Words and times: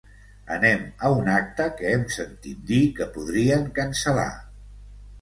Anem 0.53 0.79
a 1.09 1.11
un 1.17 1.29
acte 1.33 1.69
que 1.81 1.87
hem 1.93 2.07
sentit 2.17 2.65
dir 2.73 2.83
que 3.01 3.11
podrien 3.19 3.71
cancel·lar. 3.81 4.31